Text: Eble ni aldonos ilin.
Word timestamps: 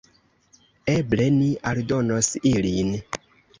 Eble 0.93 1.27
ni 1.35 1.51
aldonos 1.73 2.33
ilin. 2.55 2.93